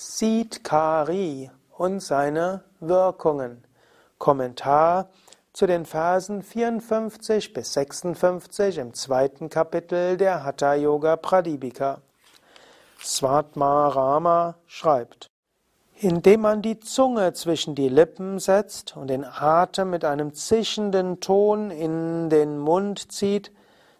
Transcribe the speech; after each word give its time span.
Siddhkari 0.00 1.50
und 1.76 1.98
seine 1.98 2.62
Wirkungen. 2.78 3.64
Kommentar 4.18 5.08
zu 5.52 5.66
den 5.66 5.84
Versen 5.86 6.44
54 6.44 7.52
bis 7.52 7.72
56 7.72 8.78
im 8.78 8.94
zweiten 8.94 9.50
Kapitel 9.50 10.16
der 10.16 10.44
Hatha 10.44 10.74
Yoga 10.74 11.16
Pradipika. 11.16 12.00
Svatmarama 13.02 14.54
schreibt, 14.68 15.26
indem 15.96 16.42
man 16.42 16.62
die 16.62 16.78
Zunge 16.78 17.32
zwischen 17.32 17.74
die 17.74 17.88
Lippen 17.88 18.38
setzt 18.38 18.96
und 18.96 19.08
den 19.08 19.24
Atem 19.24 19.90
mit 19.90 20.04
einem 20.04 20.32
zischenden 20.32 21.18
Ton 21.18 21.72
in 21.72 22.30
den 22.30 22.56
Mund 22.56 23.10
zieht, 23.10 23.50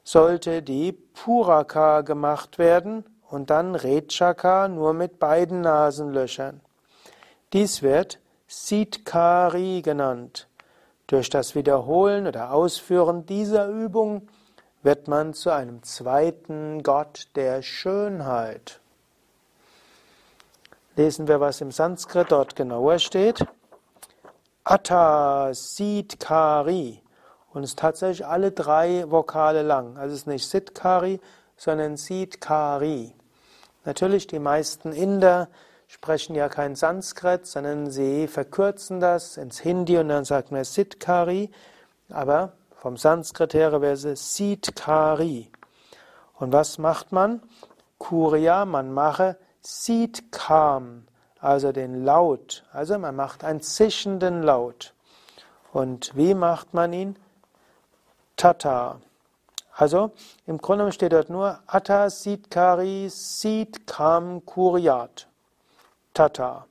sollte 0.04 0.62
die 0.62 0.92
Puraka 0.92 2.02
gemacht 2.02 2.56
werden 2.58 3.04
und 3.30 3.50
dann 3.50 3.74
Rechaka 3.74 4.68
nur 4.68 4.92
mit 4.92 5.18
beiden 5.18 5.60
Nasenlöchern. 5.60 6.60
Dies 7.52 7.82
wird 7.82 8.18
Siddhkari 8.46 9.82
genannt. 9.82 10.48
Durch 11.06 11.30
das 11.30 11.54
Wiederholen 11.54 12.26
oder 12.26 12.52
Ausführen 12.52 13.26
dieser 13.26 13.68
Übung 13.68 14.28
wird 14.82 15.08
man 15.08 15.34
zu 15.34 15.50
einem 15.50 15.82
zweiten 15.82 16.82
Gott 16.82 17.28
der 17.34 17.62
Schönheit. 17.62 18.80
Lesen 20.96 21.28
wir, 21.28 21.40
was 21.40 21.60
im 21.60 21.70
Sanskrit 21.70 22.32
dort 22.32 22.56
genauer 22.56 22.98
steht. 22.98 23.46
Atta 24.64 25.54
Siddhkari. 25.54 27.02
Und 27.52 27.62
es 27.62 27.70
ist 27.70 27.78
tatsächlich 27.78 28.26
alle 28.26 28.52
drei 28.52 29.10
Vokale 29.10 29.62
lang. 29.62 29.96
Also 29.96 30.14
es 30.14 30.20
ist 30.20 30.26
nicht 30.26 30.48
Siddhkari, 30.48 31.20
sondern 31.56 31.96
Siddhkari. 31.96 33.14
Natürlich, 33.88 34.26
die 34.26 34.38
meisten 34.38 34.92
Inder 34.92 35.48
sprechen 35.86 36.34
ja 36.34 36.50
kein 36.50 36.76
Sanskrit, 36.76 37.46
sondern 37.46 37.90
sie 37.90 38.28
verkürzen 38.28 39.00
das 39.00 39.38
ins 39.38 39.60
Hindi 39.60 39.96
und 39.96 40.10
dann 40.10 40.26
sagt 40.26 40.52
man 40.52 40.62
Siddhkari. 40.62 41.50
Aber 42.10 42.52
vom 42.76 42.98
Sanskrit 42.98 43.54
her 43.54 43.80
wäre 43.80 43.94
es 43.94 44.36
Siddhkari. 44.36 45.50
Und 46.34 46.52
was 46.52 46.76
macht 46.76 47.12
man? 47.12 47.40
Kuriya, 47.96 48.66
man 48.66 48.92
mache 48.92 49.38
Siddhkam, 49.62 51.06
also 51.40 51.72
den 51.72 52.04
Laut. 52.04 52.64
Also 52.74 52.98
man 52.98 53.16
macht 53.16 53.42
einen 53.42 53.62
zischenden 53.62 54.42
Laut. 54.42 54.92
Und 55.72 56.14
wie 56.14 56.34
macht 56.34 56.74
man 56.74 56.92
ihn? 56.92 57.16
Tata. 58.36 59.00
Also 59.78 60.10
im 60.44 60.58
Grunde 60.58 60.90
steht 60.90 61.12
dort 61.12 61.30
nur 61.30 61.60
Atta 61.68 62.10
Siddhkari 62.10 63.08
Siddhkam 63.08 64.44
Kuryat. 64.44 65.28
Tata. 66.14 66.66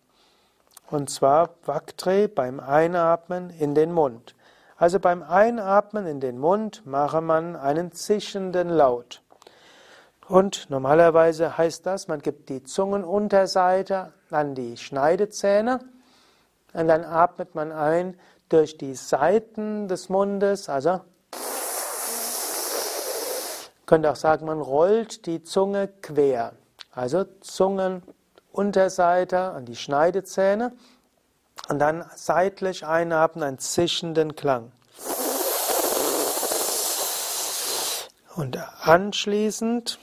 Und 0.92 1.10
zwar 1.10 1.52
Vaktre 1.66 2.28
beim 2.28 2.60
Einatmen 2.60 3.50
in 3.50 3.76
den 3.76 3.94
Mund. 3.94 4.36
Also 4.76 5.00
beim 5.00 5.24
Einatmen 5.24 6.06
in 6.06 6.20
den 6.20 6.38
Mund 6.38 6.86
mache 6.86 7.22
man 7.22 7.56
einen 7.56 7.94
zischenden 7.94 8.68
Laut. 8.68 9.22
Und 10.28 10.70
normalerweise 10.70 11.58
heißt 11.58 11.86
das, 11.86 12.10
man 12.10 12.20
gibt 12.20 12.50
die 12.50 12.64
Zungenunterseite 12.64 14.12
an 14.32 14.54
die 14.54 14.76
Schneidezähne 14.76 15.80
und 16.74 16.90
dann 16.90 17.06
atmet 17.06 17.56
man 17.56 17.72
ein 17.72 18.20
durch 18.50 18.78
die 18.78 18.96
Seiten 18.96 19.88
des 19.88 20.10
Mundes, 20.10 20.68
also 20.68 21.00
könnte 23.88 24.12
auch 24.12 24.16
sagen, 24.16 24.46
man 24.46 24.62
rollt 24.62 25.26
die 25.26 25.42
Zunge 25.42 25.88
quer. 25.88 26.54
Also 26.92 27.26
Zungenunterseite 27.42 29.40
an 29.40 29.66
die 29.66 29.76
Schneidezähne 29.76 30.74
und 31.70 31.80
dann 31.80 32.06
seitlich 32.16 32.86
einatmen, 32.86 33.44
einen 33.44 33.58
zischenden 33.58 34.36
Klang. 34.36 34.72
Und 38.36 38.60
anschließend 38.82 39.98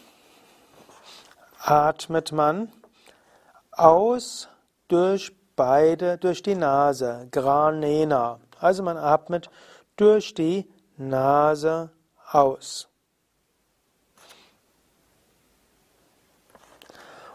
atmet 1.60 2.32
man 2.32 2.72
aus 3.70 4.48
durch 4.88 5.36
beide, 5.54 6.18
durch 6.18 6.42
die 6.42 6.56
Nase, 6.56 7.28
Granena. 7.30 8.40
Also 8.58 8.82
man 8.82 8.96
atmet 8.96 9.50
durch 9.96 10.34
die 10.34 10.68
Nase 10.96 11.90
aus. 12.30 12.88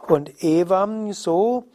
Und 0.09 0.43
evam 0.43 1.13
so 1.13 1.65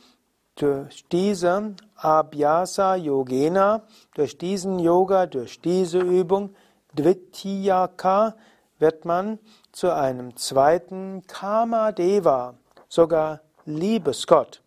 durch 0.57 1.05
diese 1.13 1.77
Abhyasa 1.95 2.97
Yogena, 2.97 3.83
durch 4.15 4.37
diesen 4.39 4.81
Yoga, 4.81 5.27
durch 5.27 5.61
diese 5.61 6.01
Übung, 6.01 6.53
Dvitiyaka, 6.95 8.35
wird 8.81 9.05
man 9.05 9.39
zu 9.71 9.95
einem 9.95 10.37
zweiten 10.37 11.23
Kama 11.29 11.93
Deva, 11.93 12.55
sogar 12.89 13.41
Liebesgott. 13.67 14.63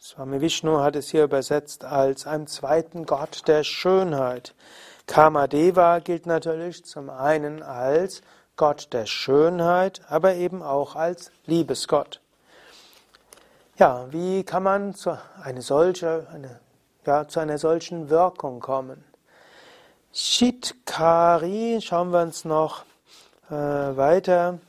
Swami 0.00 0.40
Vishnu 0.40 0.78
hat 0.78 0.96
es 0.96 1.10
hier 1.10 1.24
übersetzt 1.24 1.84
als 1.84 2.26
einem 2.26 2.46
zweiten 2.46 3.04
Gott 3.04 3.46
der 3.46 3.64
Schönheit. 3.64 4.54
Kama 5.06 5.46
Deva 5.46 5.98
gilt 5.98 6.24
natürlich 6.24 6.86
zum 6.86 7.10
einen 7.10 7.62
als 7.62 8.22
Gott 8.56 8.94
der 8.94 9.04
Schönheit, 9.04 10.00
aber 10.08 10.36
eben 10.36 10.62
auch 10.62 10.96
als 10.96 11.30
Liebesgott. 11.44 12.22
Ja, 13.76 14.06
wie 14.12 14.44
kann 14.44 14.62
man 14.62 14.94
zu, 14.94 15.18
eine 15.42 15.60
solche, 15.60 16.28
eine, 16.32 16.60
ja, 17.04 17.26
zu 17.26 17.40
einer 17.40 17.58
solchen 17.58 18.08
Wirkung 18.08 18.60
kommen? 18.60 19.02
Shitkari, 20.12 21.80
schauen 21.82 22.12
wir 22.12 22.22
uns 22.22 22.44
noch 22.44 22.84
äh, 23.50 23.52
weiter 23.52 24.60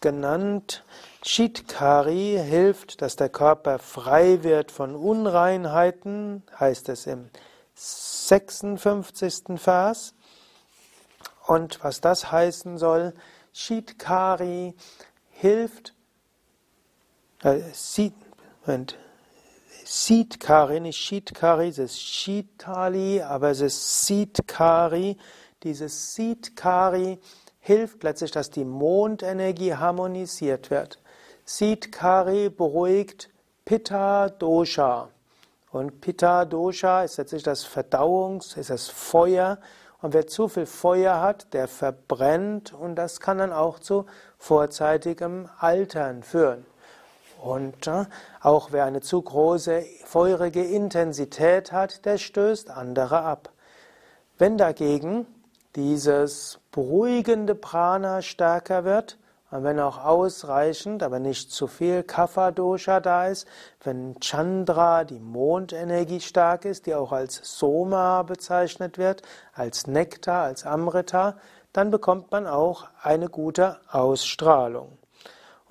genannt. 0.00 0.84
Shitkari 1.22 2.40
hilft, 2.42 3.02
dass 3.02 3.16
der 3.16 3.28
Körper 3.28 3.78
frei 3.78 4.42
wird 4.42 4.70
von 4.70 4.96
Unreinheiten, 4.96 6.44
heißt 6.58 6.88
es 6.88 7.06
im 7.06 7.28
56. 7.74 9.58
Vers. 9.58 10.14
Und 11.46 11.84
was 11.84 12.00
das 12.00 12.32
heißen 12.32 12.78
soll, 12.78 13.12
Shitkari 13.52 14.74
hilft, 15.30 15.93
äh, 17.44 18.10
und 18.66 18.96
Siddhkari, 19.84 20.80
nicht 20.80 20.98
Shitkari, 20.98 21.68
es 21.68 21.78
ist 21.78 22.00
Shitali, 22.00 23.20
aber 23.20 23.50
es 23.50 23.60
ist 23.60 24.06
Siddhkari. 24.06 25.18
Dieses 25.62 26.14
Siddhkari 26.14 27.18
hilft 27.60 28.02
letztlich, 28.02 28.30
dass 28.30 28.50
die 28.50 28.64
Mondenergie 28.64 29.74
harmonisiert 29.74 30.70
wird. 30.70 30.98
Siddhkari 31.44 32.48
beruhigt 32.48 33.28
Pitta 33.66 34.30
Dosha. 34.30 35.10
Und 35.70 36.00
Pitta 36.00 36.46
Dosha 36.46 37.02
ist 37.02 37.18
letztlich 37.18 37.42
das 37.42 37.66
Verdauungs-, 37.66 38.56
ist 38.56 38.70
das 38.70 38.88
Feuer. 38.88 39.58
Und 40.00 40.14
wer 40.14 40.26
zu 40.26 40.48
viel 40.48 40.66
Feuer 40.66 41.20
hat, 41.20 41.52
der 41.52 41.68
verbrennt 41.68 42.72
und 42.72 42.96
das 42.96 43.20
kann 43.20 43.38
dann 43.38 43.52
auch 43.52 43.78
zu 43.78 44.06
vorzeitigem 44.38 45.48
Altern 45.58 46.22
führen. 46.22 46.64
Und 47.44 47.90
auch 48.40 48.72
wer 48.72 48.86
eine 48.86 49.02
zu 49.02 49.20
große 49.20 49.82
feurige 50.06 50.64
Intensität 50.64 51.72
hat, 51.72 52.06
der 52.06 52.16
stößt 52.16 52.70
andere 52.70 53.20
ab. 53.20 53.50
Wenn 54.38 54.56
dagegen 54.56 55.26
dieses 55.76 56.58
beruhigende 56.72 57.54
Prana 57.54 58.22
stärker 58.22 58.84
wird, 58.84 59.18
und 59.50 59.62
wenn 59.62 59.78
auch 59.78 60.02
ausreichend, 60.02 61.02
aber 61.02 61.18
nicht 61.18 61.52
zu 61.52 61.66
viel 61.66 62.02
Kapha-Dosha 62.02 63.00
da 63.00 63.26
ist, 63.26 63.46
wenn 63.82 64.18
Chandra, 64.20 65.04
die 65.04 65.20
Mondenergie 65.20 66.20
stark 66.20 66.64
ist, 66.64 66.86
die 66.86 66.94
auch 66.94 67.12
als 67.12 67.40
Soma 67.42 68.22
bezeichnet 68.22 68.96
wird, 68.96 69.20
als 69.52 69.86
Nektar, 69.86 70.44
als 70.44 70.64
Amrita, 70.64 71.36
dann 71.74 71.90
bekommt 71.90 72.32
man 72.32 72.46
auch 72.46 72.88
eine 73.02 73.28
gute 73.28 73.78
Ausstrahlung. 73.90 74.96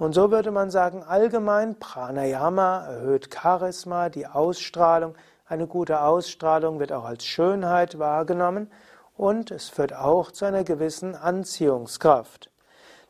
Und 0.03 0.11
so 0.11 0.31
würde 0.31 0.51
man 0.51 0.69
sagen, 0.69 1.01
allgemein 1.01 1.79
Pranayama 1.79 2.87
erhöht 2.87 3.33
Charisma, 3.33 4.09
die 4.09 4.27
Ausstrahlung. 4.27 5.15
Eine 5.47 5.65
gute 5.65 6.01
Ausstrahlung 6.01 6.81
wird 6.81 6.91
auch 6.91 7.05
als 7.05 7.25
Schönheit 7.25 7.99
wahrgenommen 7.99 8.69
und 9.15 9.49
es 9.49 9.69
führt 9.69 9.95
auch 9.95 10.31
zu 10.31 10.43
einer 10.43 10.65
gewissen 10.65 11.15
Anziehungskraft. 11.15 12.49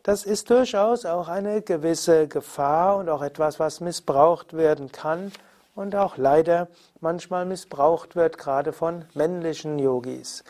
Das 0.04 0.24
ist 0.24 0.52
durchaus 0.52 1.08
auch 1.08 1.30
eine 1.30 1.64
gewisse 1.64 2.28
Gefahr 2.28 2.98
und 2.98 3.10
auch 3.10 3.24
etwas, 3.24 3.60
was 3.60 3.82
missbraucht 3.82 4.54
werden 4.56 4.92
kann 4.92 5.32
und 5.74 5.96
auch 5.96 6.18
leider 6.18 6.68
manchmal 7.02 7.46
missbraucht 7.46 8.16
wird, 8.16 8.38
gerade 8.38 8.72
von 8.72 9.06
männlichen 9.16 9.80
Yogis. 9.80 10.44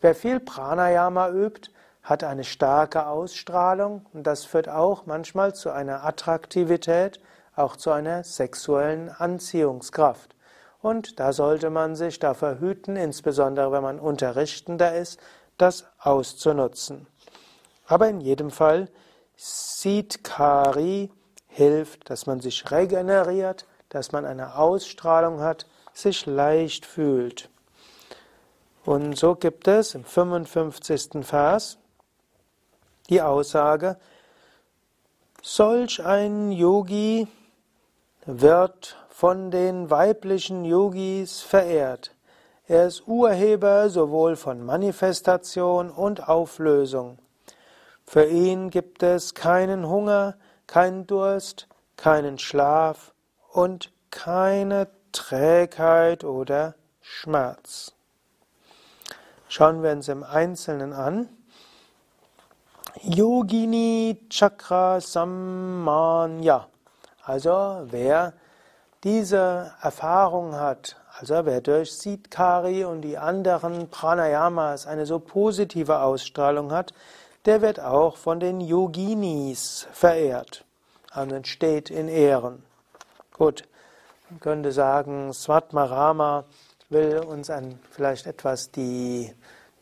Wer 0.00 0.14
viel 0.14 0.38
Pranayama 0.38 1.30
übt, 1.30 1.72
hat 2.08 2.24
eine 2.24 2.44
starke 2.44 3.06
Ausstrahlung 3.06 4.06
und 4.14 4.26
das 4.26 4.46
führt 4.46 4.66
auch 4.66 5.04
manchmal 5.04 5.54
zu 5.54 5.70
einer 5.70 6.06
Attraktivität, 6.06 7.20
auch 7.54 7.76
zu 7.76 7.90
einer 7.90 8.24
sexuellen 8.24 9.10
Anziehungskraft. 9.10 10.34
Und 10.80 11.20
da 11.20 11.34
sollte 11.34 11.68
man 11.68 11.96
sich 11.96 12.18
dafür 12.18 12.60
hüten, 12.60 12.96
insbesondere 12.96 13.72
wenn 13.72 13.82
man 13.82 14.00
Unterrichtender 14.00 14.96
ist, 14.96 15.20
das 15.58 15.84
auszunutzen. 15.98 17.06
Aber 17.86 18.08
in 18.08 18.22
jedem 18.22 18.50
Fall, 18.50 18.88
Siddhkari 19.36 21.10
hilft, 21.48 22.08
dass 22.08 22.24
man 22.24 22.40
sich 22.40 22.70
regeneriert, 22.70 23.66
dass 23.90 24.12
man 24.12 24.24
eine 24.24 24.56
Ausstrahlung 24.56 25.40
hat, 25.40 25.66
sich 25.92 26.24
leicht 26.24 26.86
fühlt. 26.86 27.50
Und 28.86 29.18
so 29.18 29.34
gibt 29.34 29.68
es 29.68 29.94
im 29.94 30.04
55. 30.04 31.22
Vers 31.22 31.78
die 33.08 33.22
Aussage, 33.22 33.96
solch 35.42 36.04
ein 36.04 36.52
Yogi 36.52 37.26
wird 38.26 38.96
von 39.08 39.50
den 39.50 39.90
weiblichen 39.90 40.64
Yogis 40.64 41.40
verehrt. 41.40 42.14
Er 42.66 42.86
ist 42.86 43.08
Urheber 43.08 43.88
sowohl 43.88 44.36
von 44.36 44.62
Manifestation 44.62 45.90
und 45.90 46.28
Auflösung. 46.28 47.18
Für 48.04 48.26
ihn 48.26 48.70
gibt 48.70 49.02
es 49.02 49.34
keinen 49.34 49.88
Hunger, 49.88 50.36
keinen 50.66 51.06
Durst, 51.06 51.66
keinen 51.96 52.38
Schlaf 52.38 53.12
und 53.52 53.90
keine 54.10 54.88
Trägheit 55.12 56.24
oder 56.24 56.74
Schmerz. 57.00 57.92
Schauen 59.48 59.82
wir 59.82 59.92
uns 59.92 60.08
im 60.08 60.22
Einzelnen 60.22 60.92
an. 60.92 61.28
Yogini 63.02 64.18
Chakra 64.28 65.00
Sammanya. 65.00 66.66
Also 67.22 67.86
wer 67.90 68.32
diese 69.04 69.72
Erfahrung 69.80 70.56
hat, 70.56 70.96
also 71.18 71.44
wer 71.44 71.60
durch 71.60 71.92
Siddhkari 71.92 72.84
und 72.84 73.02
die 73.02 73.16
anderen 73.16 73.88
Pranayamas 73.88 74.86
eine 74.86 75.06
so 75.06 75.20
positive 75.20 76.00
Ausstrahlung 76.00 76.72
hat, 76.72 76.92
der 77.44 77.62
wird 77.62 77.78
auch 77.78 78.16
von 78.16 78.40
den 78.40 78.60
Yoginis 78.60 79.86
verehrt. 79.92 80.64
Also 81.10 81.38
steht 81.44 81.90
in 81.90 82.08
Ehren. 82.08 82.62
Gut, 83.32 83.62
man 84.30 84.40
könnte 84.40 84.72
sagen, 84.72 85.32
Svatmarama 85.32 86.44
will 86.88 87.18
uns 87.18 87.50
an 87.50 87.78
vielleicht 87.90 88.26
etwas 88.26 88.70
die, 88.72 89.32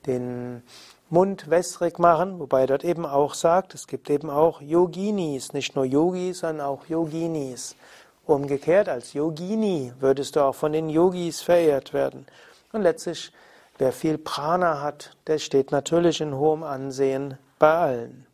den 0.07 0.63
Mund 1.09 1.49
wässrig 1.49 2.01
machen, 2.01 2.41
wobei 2.41 2.63
er 2.63 2.67
dort 2.67 2.85
eben 2.85 3.07
auch 3.07 3.35
sagt, 3.35 3.75
es 3.75 3.87
gibt 3.87 4.11
eben 4.11 4.29
auch 4.29 4.61
Yoginis, 4.61 5.53
nicht 5.53 5.77
nur 5.77 5.85
Yogis, 5.85 6.41
sondern 6.41 6.67
auch 6.67 6.87
Yoginis. 6.87 7.77
Umgekehrt, 8.25 8.89
als 8.89 9.13
Yogini 9.13 9.93
würdest 10.01 10.35
du 10.35 10.41
auch 10.41 10.57
von 10.57 10.73
den 10.73 10.89
Yogis 10.89 11.43
verehrt 11.43 11.93
werden. 11.93 12.27
Und 12.73 12.83
letztlich, 12.83 13.33
wer 13.79 13.93
viel 13.93 14.19
Prana 14.19 14.83
hat, 14.83 15.17
der 15.29 15.39
steht 15.39 15.71
natürlich 15.71 16.21
in 16.21 16.35
hohem 16.35 16.65
Ansehen 16.65 17.39
bei 17.61 17.73
allen. 17.73 18.27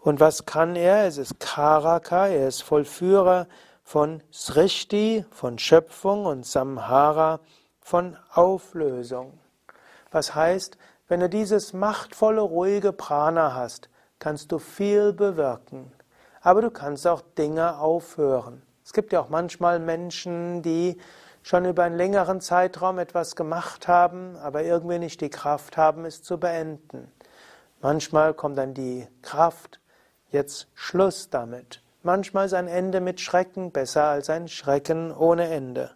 Und 0.00 0.18
was 0.18 0.46
kann 0.46 0.76
er? 0.76 1.04
Es 1.04 1.18
ist 1.18 1.40
Karaka, 1.40 2.28
er 2.28 2.48
ist 2.48 2.62
Vollführer 2.62 3.46
von 3.84 4.22
Srishti, 4.32 5.26
von 5.30 5.58
Schöpfung 5.58 6.24
und 6.24 6.46
Samhara, 6.46 7.40
von 7.82 8.16
Auflösung. 8.32 9.38
Was 10.10 10.34
heißt, 10.34 10.78
wenn 11.10 11.18
du 11.18 11.28
dieses 11.28 11.72
machtvolle, 11.72 12.40
ruhige 12.40 12.92
Prana 12.92 13.52
hast, 13.52 13.90
kannst 14.20 14.52
du 14.52 14.60
viel 14.60 15.12
bewirken. 15.12 15.90
Aber 16.40 16.62
du 16.62 16.70
kannst 16.70 17.04
auch 17.04 17.20
Dinge 17.36 17.80
aufhören. 17.80 18.62
Es 18.84 18.92
gibt 18.92 19.12
ja 19.12 19.20
auch 19.20 19.28
manchmal 19.28 19.80
Menschen, 19.80 20.62
die 20.62 20.98
schon 21.42 21.64
über 21.64 21.82
einen 21.82 21.96
längeren 21.96 22.40
Zeitraum 22.40 23.00
etwas 23.00 23.34
gemacht 23.34 23.88
haben, 23.88 24.36
aber 24.36 24.62
irgendwie 24.62 25.00
nicht 25.00 25.20
die 25.20 25.30
Kraft 25.30 25.76
haben, 25.76 26.04
es 26.04 26.22
zu 26.22 26.38
beenden. 26.38 27.10
Manchmal 27.80 28.32
kommt 28.32 28.56
dann 28.56 28.72
die 28.72 29.08
Kraft, 29.20 29.80
jetzt 30.30 30.68
Schluss 30.74 31.28
damit. 31.28 31.82
Manchmal 32.04 32.46
ist 32.46 32.54
ein 32.54 32.68
Ende 32.68 33.00
mit 33.00 33.20
Schrecken 33.20 33.72
besser 33.72 34.04
als 34.04 34.30
ein 34.30 34.46
Schrecken 34.46 35.12
ohne 35.12 35.48
Ende. 35.48 35.90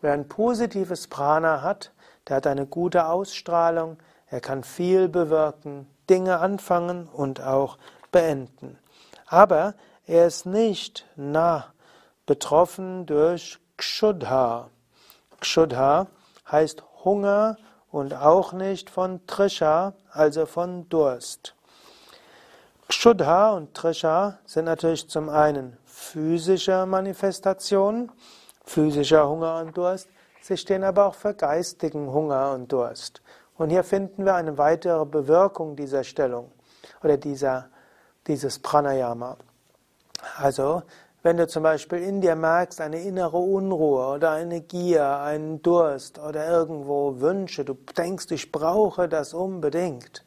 Wer 0.00 0.14
ein 0.14 0.26
positives 0.26 1.06
Prana 1.06 1.60
hat, 1.60 1.92
der 2.26 2.36
hat 2.36 2.46
eine 2.46 2.64
gute 2.64 3.08
Ausstrahlung, 3.08 3.98
er 4.30 4.40
kann 4.40 4.64
viel 4.64 5.08
bewirken, 5.08 5.86
Dinge 6.08 6.38
anfangen 6.38 7.08
und 7.08 7.40
auch 7.40 7.78
beenden. 8.10 8.78
Aber 9.26 9.74
er 10.06 10.26
ist 10.26 10.46
nicht 10.46 11.06
nah 11.16 11.66
betroffen 12.26 13.06
durch 13.06 13.58
Kshudha. 13.76 14.68
Kshudha 15.40 16.06
heißt 16.50 16.82
Hunger 17.04 17.56
und 17.90 18.14
auch 18.14 18.52
nicht 18.52 18.90
von 18.90 19.26
Trisha, 19.26 19.94
also 20.10 20.46
von 20.46 20.88
Durst. 20.88 21.54
Kshudha 22.88 23.52
und 23.52 23.74
Trisha 23.74 24.38
sind 24.44 24.64
natürlich 24.64 25.08
zum 25.08 25.28
einen 25.28 25.76
physische 25.84 26.86
Manifestationen, 26.86 28.10
physischer 28.64 29.28
Hunger 29.28 29.60
und 29.60 29.76
Durst, 29.76 30.08
sie 30.40 30.56
stehen 30.56 30.84
aber 30.84 31.06
auch 31.06 31.14
für 31.14 31.34
geistigen 31.34 32.10
Hunger 32.10 32.52
und 32.52 32.72
Durst. 32.72 33.20
Und 33.58 33.70
hier 33.70 33.84
finden 33.84 34.24
wir 34.24 34.36
eine 34.36 34.56
weitere 34.56 35.04
Bewirkung 35.04 35.76
dieser 35.76 36.04
Stellung 36.04 36.52
oder 37.02 37.16
dieser, 37.16 37.68
dieses 38.26 38.60
Pranayama. 38.60 39.36
Also 40.36 40.82
wenn 41.22 41.36
du 41.36 41.48
zum 41.48 41.64
Beispiel 41.64 41.98
in 41.98 42.20
dir 42.20 42.36
merkst 42.36 42.80
eine 42.80 43.02
innere 43.02 43.38
Unruhe 43.38 44.14
oder 44.14 44.30
eine 44.30 44.60
Gier, 44.60 45.18
einen 45.18 45.60
Durst 45.60 46.20
oder 46.20 46.48
irgendwo 46.48 47.20
Wünsche, 47.20 47.64
du 47.64 47.74
denkst, 47.74 48.26
ich 48.30 48.52
brauche 48.52 49.08
das 49.08 49.34
unbedingt, 49.34 50.24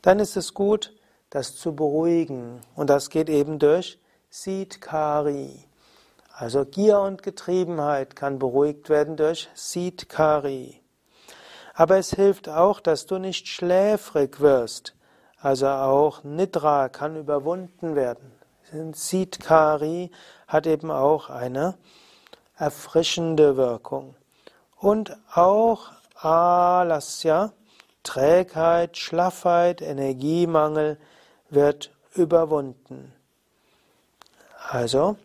dann 0.00 0.18
ist 0.18 0.38
es 0.38 0.54
gut, 0.54 0.94
das 1.28 1.56
zu 1.56 1.76
beruhigen. 1.76 2.60
Und 2.74 2.88
das 2.88 3.10
geht 3.10 3.28
eben 3.28 3.58
durch 3.58 4.00
Siddhkari. 4.30 5.66
Also 6.32 6.64
Gier 6.64 7.00
und 7.00 7.22
Getriebenheit 7.22 8.16
kann 8.16 8.38
beruhigt 8.38 8.88
werden 8.88 9.16
durch 9.16 9.50
Siddhkari. 9.54 10.80
Aber 11.80 11.96
es 11.96 12.10
hilft 12.10 12.50
auch, 12.50 12.78
dass 12.78 13.06
du 13.06 13.16
nicht 13.16 13.48
schläfrig 13.48 14.40
wirst. 14.40 14.94
Also 15.40 15.66
auch 15.66 16.22
Nidra 16.24 16.90
kann 16.90 17.16
überwunden 17.16 17.96
werden. 17.96 18.32
Siddhkari 18.92 20.10
hat 20.46 20.66
eben 20.66 20.90
auch 20.90 21.30
eine 21.30 21.78
erfrischende 22.58 23.56
Wirkung. 23.56 24.14
Und 24.76 25.16
auch 25.32 25.90
Alasya, 26.16 27.54
Trägheit, 28.02 28.98
Schlaffheit, 28.98 29.80
Energiemangel 29.80 30.98
wird 31.48 31.92
überwunden. 32.12 33.10
Also, 34.68 35.16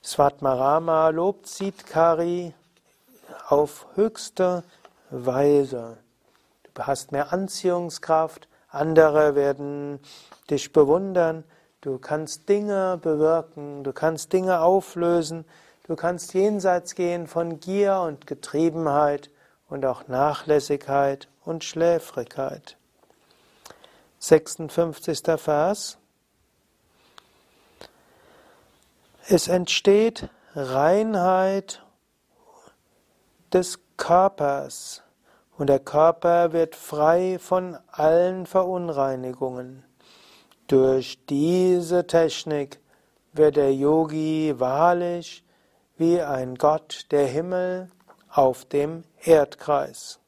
Svatmarama 0.00 1.08
lobt 1.08 1.48
Siddhkari 1.48 2.54
auf 3.48 3.88
höchste 3.96 4.62
Weise. 5.14 5.98
Du 6.74 6.82
hast 6.82 7.12
mehr 7.12 7.32
Anziehungskraft, 7.32 8.48
andere 8.68 9.34
werden 9.34 10.00
dich 10.50 10.72
bewundern, 10.72 11.44
Du 11.84 11.98
kannst 11.98 12.48
Dinge 12.48 12.98
bewirken, 13.02 13.84
du 13.84 13.92
kannst 13.92 14.32
Dinge 14.32 14.60
auflösen, 14.60 15.44
du 15.86 15.96
kannst 15.96 16.32
jenseits 16.32 16.94
gehen 16.94 17.26
von 17.26 17.60
Gier 17.60 18.00
und 18.00 18.26
Getriebenheit 18.26 19.28
und 19.68 19.84
auch 19.84 20.08
Nachlässigkeit 20.08 21.28
und 21.44 21.62
Schläfrigkeit. 21.62 22.78
56. 24.18 25.20
Vers. 25.36 25.98
Es 29.28 29.48
entsteht 29.48 30.30
Reinheit 30.54 31.84
des 33.52 33.78
Körpers 33.98 35.02
und 35.56 35.68
der 35.68 35.78
Körper 35.78 36.52
wird 36.52 36.74
frei 36.74 37.38
von 37.38 37.78
allen 37.88 38.46
Verunreinigungen. 38.46 39.84
Durch 40.66 41.24
diese 41.26 42.06
Technik 42.06 42.80
wird 43.32 43.56
der 43.56 43.74
Yogi 43.74 44.54
wahrlich 44.58 45.44
wie 45.96 46.20
ein 46.20 46.56
Gott 46.56 47.06
der 47.10 47.26
Himmel 47.26 47.90
auf 48.30 48.64
dem 48.64 49.04
Erdkreis. 49.22 50.18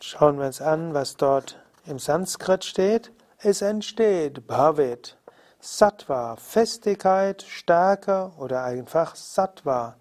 Schauen 0.00 0.38
wir 0.38 0.46
uns 0.46 0.62
an, 0.62 0.94
was 0.94 1.16
dort 1.16 1.62
im 1.86 1.98
Sanskrit 1.98 2.64
steht. 2.64 3.12
Es 3.38 3.62
entsteht 3.62 4.46
Bhavit, 4.46 5.16
Sattva, 5.60 6.36
Festigkeit, 6.36 7.42
Stärke 7.42 8.32
oder 8.38 8.64
einfach 8.64 9.14
Sattva, 9.14 9.96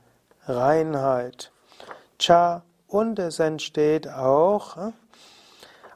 Reinheit. 0.47 1.51
Cha 2.17 2.63
und 2.87 3.19
es 3.19 3.39
entsteht 3.39 4.09
auch 4.09 4.91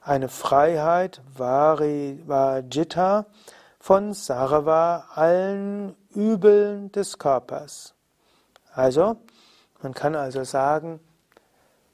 eine 0.02 0.30
Freiheit, 0.30 1.22
Vajita, 1.36 3.26
von 3.80 4.14
Sarva, 4.14 5.08
allen 5.14 5.96
Übeln 6.14 6.92
des 6.92 7.18
Körpers. 7.18 7.96
Also, 8.74 9.18
man 9.82 9.94
kann 9.94 10.16
also 10.16 10.44
sagen, 10.44 11.00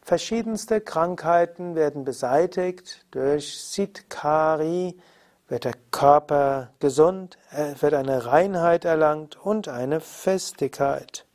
verschiedenste 0.02 0.82
Krankheiten 0.82 1.76
werden 1.76 2.04
beseitigt 2.04 3.06
durch 3.12 3.60
Siddhkari, 3.60 5.00
wird 5.48 5.66
der 5.66 5.74
Körper 5.90 6.70
gesund, 6.80 7.38
wird 7.80 7.94
eine 7.96 8.26
Reinheit 8.28 8.86
erlangt 8.86 9.36
und 9.36 9.68
eine 9.68 10.00
Festigkeit. 10.00 11.26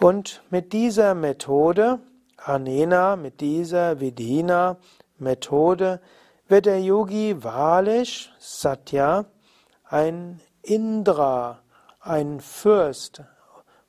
Und 0.00 0.42
mit 0.50 0.72
dieser 0.72 1.14
Methode, 1.14 1.98
Anena, 2.36 3.16
mit 3.16 3.40
dieser 3.40 3.98
Vidina 3.98 4.76
Methode, 5.18 6.00
wird 6.46 6.66
der 6.66 6.80
Yogi 6.80 7.42
wahrlich, 7.42 8.30
Satya, 8.38 9.24
ein 9.84 10.40
Indra, 10.62 11.58
ein 12.00 12.40
Fürst, 12.40 13.24